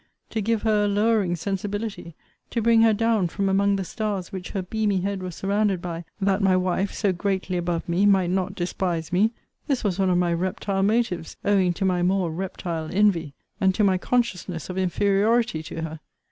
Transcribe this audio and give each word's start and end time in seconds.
To 0.31 0.41
give 0.41 0.63
her 0.63 0.85
a 0.85 0.87
lowering 0.87 1.35
sensibility; 1.35 2.15
to 2.49 2.59
bring 2.59 2.81
her 2.81 2.91
down 2.91 3.27
from 3.27 3.47
among 3.47 3.75
the 3.75 3.83
stars 3.83 4.31
which 4.31 4.49
her 4.49 4.63
beamy 4.63 5.01
head 5.01 5.21
was 5.21 5.35
surrounded 5.35 5.79
by, 5.79 6.05
that 6.19 6.41
my 6.41 6.57
wife, 6.57 6.91
so 6.91 7.11
greatly 7.13 7.55
above 7.55 7.87
me, 7.87 8.07
might 8.07 8.31
not 8.31 8.55
despise 8.55 9.13
me; 9.13 9.29
this 9.67 9.83
was 9.83 9.99
one 9.99 10.09
of 10.09 10.17
my 10.17 10.33
reptile 10.33 10.81
motives, 10.81 11.37
owing 11.45 11.71
to 11.73 11.85
my 11.85 12.01
more 12.01 12.31
reptile 12.31 12.89
envy, 12.91 13.35
and 13.59 13.75
to 13.75 13.83
my 13.83 13.99
consciousness 13.99 14.71
of 14.71 14.77
inferiority 14.79 15.61
to 15.61 15.83
her! 15.83 15.99